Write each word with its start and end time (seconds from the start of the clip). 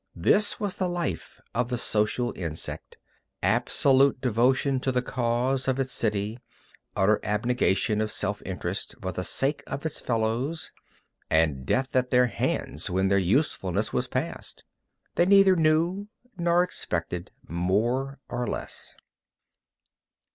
That 0.15 0.55
was 0.59 0.77
the 0.77 0.89
life 0.89 1.39
of 1.53 1.69
the 1.69 1.77
social 1.77 2.33
insect, 2.35 2.97
absolute 3.43 4.19
devotion 4.19 4.79
to 4.79 4.91
the 4.91 5.03
cause 5.03 5.67
of 5.67 5.79
its 5.79 5.93
city, 5.93 6.39
utter 6.95 7.19
abnegation 7.21 8.01
of 8.01 8.11
self 8.11 8.41
interest 8.43 8.95
for 8.99 9.11
the 9.11 9.23
sake 9.23 9.61
of 9.67 9.85
its 9.85 9.99
fellows 9.99 10.71
and 11.29 11.67
death 11.67 11.95
at 11.95 12.09
their 12.09 12.25
hands 12.25 12.89
when 12.89 13.09
their 13.09 13.19
usefulness 13.19 13.93
was 13.93 14.07
past. 14.07 14.63
They 15.13 15.27
neither 15.27 15.55
knew 15.55 16.07
nor 16.35 16.63
expected 16.63 17.29
more 17.47 18.17
or 18.27 18.47
less. 18.47 18.95